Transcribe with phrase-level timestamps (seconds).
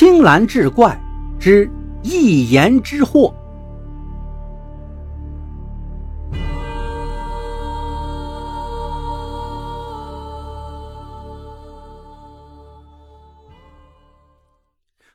[0.00, 0.98] 青蓝志怪
[1.38, 1.70] 之
[2.02, 3.34] 一言之祸。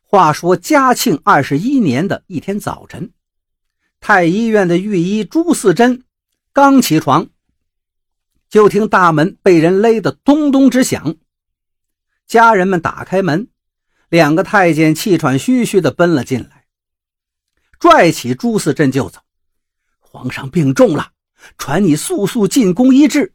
[0.03, 3.11] 话说嘉庆二十一年的一天早晨，
[3.99, 6.03] 太医院的御医朱四珍
[6.53, 7.27] 刚起床，
[8.49, 11.15] 就听大门被人勒得咚咚直响。
[12.27, 13.47] 家人们打开门，
[14.09, 16.65] 两个太监气喘吁吁地奔了进来，
[17.79, 19.19] 拽起朱四珍就走。
[19.99, 21.11] 皇上病重了，
[21.57, 23.33] 传你速速进宫医治。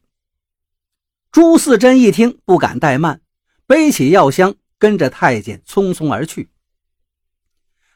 [1.31, 3.21] 朱四珍一听，不敢怠慢，
[3.67, 6.51] 背起药箱，跟着太监匆匆而去。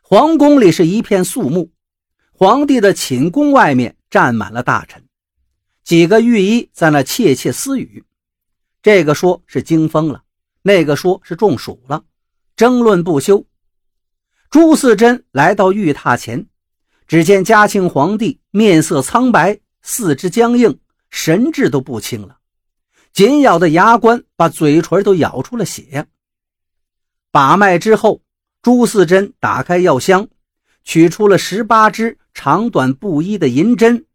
[0.03, 1.73] 皇宫里是一片肃穆，
[2.33, 5.03] 皇帝的寝宫外面站满了大臣，
[5.83, 8.05] 几个御医在那窃窃私语。
[8.83, 10.23] 这个说是惊风了，
[10.61, 12.05] 那个说是中暑了，
[12.57, 13.47] 争论不休。
[14.51, 16.47] 朱四珍来到御榻前，
[17.07, 20.79] 只见嘉庆皇帝面色苍白，四肢僵硬，
[21.11, 22.39] 神志都不清了，
[23.13, 26.07] 紧咬的牙关把嘴唇都咬出了血。
[27.31, 28.21] 把脉之后。
[28.63, 30.27] 朱四珍打开药箱，
[30.85, 34.07] 取出了十八支长短不一的银针，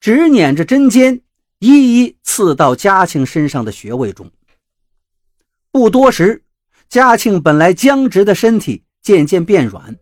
[0.00, 1.20] 只捻着针尖，
[1.58, 4.32] 一一刺到嘉庆身上的穴位中。
[5.70, 6.42] 不多时，
[6.88, 9.98] 嘉庆本来僵直的身体渐渐变软，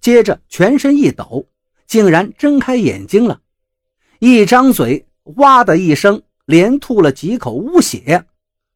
[0.00, 1.48] 接着全身一抖，
[1.86, 3.40] 竟然睁开眼睛了，
[4.20, 5.06] 一张嘴，
[5.36, 8.26] 哇的一声，连吐了几口污血，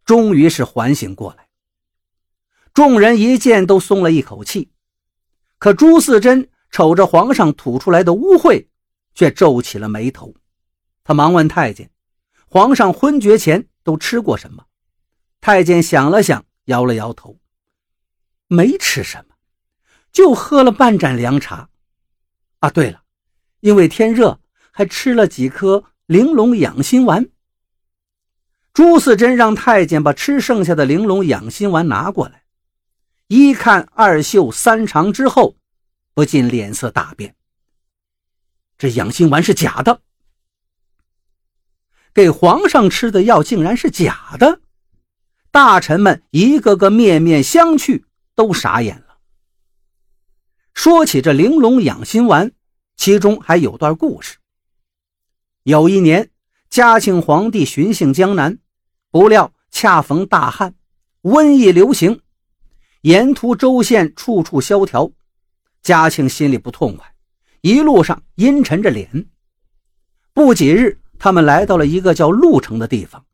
[0.05, 1.47] 终于是缓醒过来。
[2.75, 4.70] 众人一见都松了一口气，
[5.58, 8.66] 可朱四珍瞅着皇上吐出来的污秽，
[9.14, 10.34] 却皱起了眉头。
[11.05, 11.88] 他忙问太监
[12.50, 14.64] ：“皇上昏厥前都吃过什么？”
[15.41, 17.36] 太监想了想，摇了摇头
[18.47, 19.34] ：“没吃什么，
[20.12, 21.69] 就喝了半盏凉茶。
[22.61, 23.03] 啊，对了，
[23.61, 24.39] 因为天热，
[24.70, 27.28] 还吃了几颗玲珑养心丸。”
[28.72, 32.44] 朱四珍让太监把吃剩下的玲珑养心丸拿过来。
[33.28, 35.56] 一看二秀三长之后，
[36.15, 37.34] 不禁脸色大变。
[38.78, 40.03] 这养心丸是假的，
[42.12, 44.60] 给皇上吃的药竟然是假的！
[45.56, 48.03] 大臣们一个个面面相觑，
[48.34, 49.17] 都傻眼了。
[50.75, 52.53] 说起这玲珑养心丸，
[52.99, 54.37] 其中还有段故事。
[55.62, 56.28] 有一年，
[56.69, 58.59] 嘉庆皇帝巡幸江南，
[59.11, 60.75] 不料恰逢大旱，
[61.22, 62.21] 瘟疫流行。
[63.00, 65.11] 沿途州县处处萧条，
[65.81, 67.15] 嘉庆心里不痛快，
[67.62, 69.27] 一路上阴沉着脸。
[70.34, 73.25] 不几日，他们来到了一个叫鹿城的地方，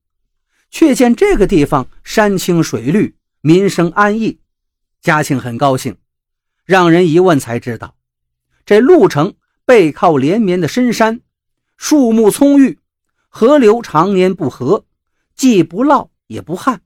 [0.73, 4.41] 却见这个地方山清水绿，民生安逸。
[5.03, 5.99] 嘉庆很高兴，
[6.65, 7.95] 让人一问才知道，
[8.65, 9.35] 这鹿城
[9.67, 11.21] 背靠连绵的深山，
[11.77, 12.79] 树木葱郁，
[13.29, 14.85] 河流常年不涸，
[15.37, 16.81] 既不涝也不旱。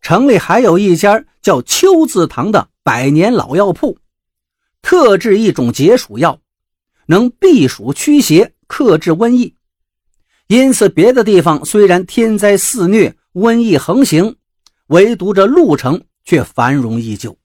[0.00, 3.98] 城里还有一家叫秋字堂的百年老药铺，
[4.82, 6.40] 特制一种解暑药，
[7.06, 9.56] 能避暑驱邪、克制瘟疫。
[10.46, 14.36] 因此，别的地方虽然天灾肆虐、瘟疫横行，
[14.88, 17.36] 唯独这鹿城却繁荣依旧。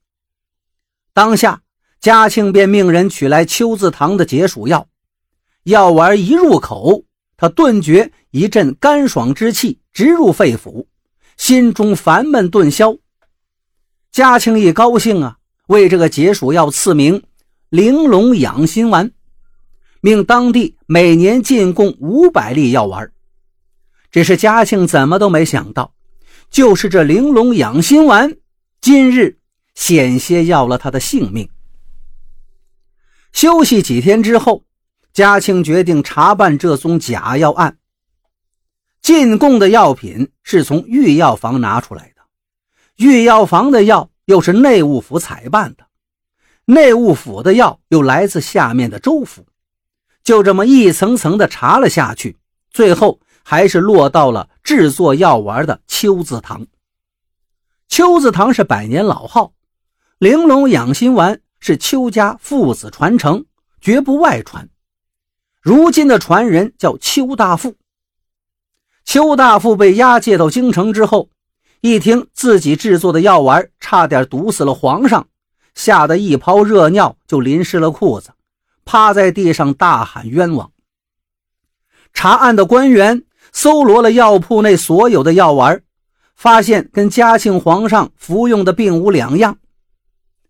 [1.14, 1.62] 当下，
[2.02, 4.88] 嘉庆便命人取来秋字堂的解暑药，
[5.64, 7.04] 药丸一入口，
[7.38, 10.86] 他顿觉一阵干爽之气直入肺腑。
[11.38, 12.98] 心中烦闷顿消，
[14.12, 17.24] 嘉庆一高兴啊，为这个解暑药赐名
[17.70, 19.10] “玲珑养心丸”，
[20.02, 23.12] 命当地每年进贡五百粒药丸。
[24.12, 25.94] 只是嘉庆怎么都没想到，
[26.50, 28.38] 就是这玲珑养心丸，
[28.82, 29.38] 今日
[29.76, 31.50] 险些要了他的性命。
[33.32, 34.64] 休息几天之后，
[35.14, 37.78] 嘉庆决定查办这宗假药案。
[39.02, 42.22] 进贡的药品是从御药房拿出来的，
[42.98, 45.86] 御药房的药又是内务府采办的，
[46.66, 49.46] 内务府的药又来自下面的州府，
[50.24, 52.38] 就这么一层层的查了下去，
[52.72, 56.68] 最后还是落到了制作药丸的秋字堂。
[57.88, 59.54] 秋字堂是百年老号，
[60.20, 63.46] 玲珑养心丸是邱家父子传承，
[63.82, 64.70] 绝不外传。
[65.62, 67.76] 如今的传人叫邱大富。
[69.04, 71.30] 邱大富被押解到京城之后，
[71.82, 75.28] 一听自己制作的药丸差点毒死了皇上，
[75.74, 78.32] 吓得一泡热尿就淋湿了裤子，
[78.90, 80.72] 趴在地上大喊冤枉。
[82.12, 85.84] 查案的官员搜罗了药铺内所有的药丸，
[86.34, 89.60] 发现跟嘉庆皇上服用的并无两样，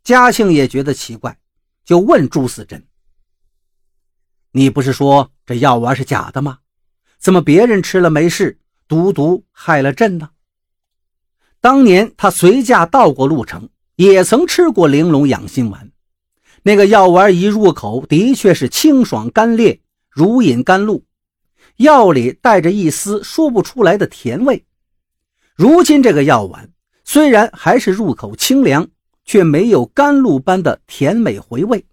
[0.06, 1.38] 嘉庆也觉得奇怪，
[1.84, 2.82] 就问朱四珍
[4.54, 6.60] ：“你不是说这药丸是假的吗？
[7.20, 8.58] 怎么别人吃了没事，
[8.88, 10.30] 独独害了朕呢？”
[11.60, 15.89] 当年他随驾到过鹿城，也曾吃过玲珑养心丸。
[16.64, 19.80] 那个药丸一入口，的确是清爽甘冽，
[20.10, 21.04] 如饮甘露，
[21.78, 24.66] 药里带着一丝说不出来的甜味。
[25.56, 26.70] 如今这个药丸
[27.04, 28.88] 虽然还是入口清凉，
[29.26, 31.86] 却没有甘露般的甜美回味。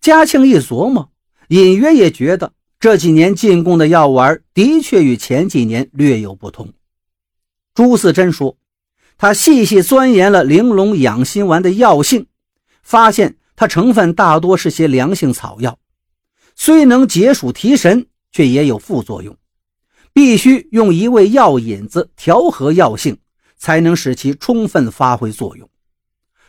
[0.00, 1.10] 嘉庆一琢磨，
[1.48, 6.72] 隐约也觉得这几年进贡的药丸的确与前几年略有不同。
[7.74, 8.56] 朱四珍说
[9.18, 12.26] ：“他细细钻研了玲珑养心丸的药性，
[12.86, 15.76] 发现它成分大多是些凉性草药，
[16.54, 19.36] 虽能解暑提神，却也有副作用。”
[20.14, 23.18] 必须用一味药引子调和药性，
[23.58, 25.68] 才能使其充分发挥作用。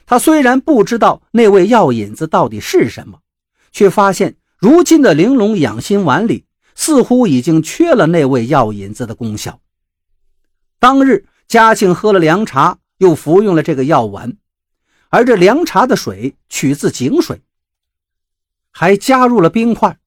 [0.05, 3.19] 他虽然不知道那味药引子到底是什么，
[3.71, 6.45] 却发现如今的玲珑养心丸里
[6.75, 9.59] 似乎已经缺了那味药引子的功效。
[10.79, 14.37] 当日，嘉庆喝了凉茶，又服用了这个药丸，
[15.09, 17.41] 而这凉茶的水取自井水，
[18.71, 19.97] 还加入了冰块。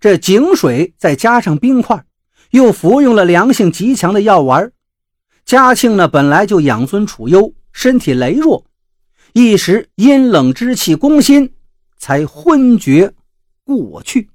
[0.00, 2.04] 这井水再加上冰块。
[2.52, 4.72] 又服用了凉性极强的药丸，
[5.44, 8.64] 嘉庆呢本来就养尊处优，身体羸弱，
[9.34, 11.52] 一时阴冷之气攻心，
[11.98, 13.12] 才昏厥
[13.64, 14.30] 过去。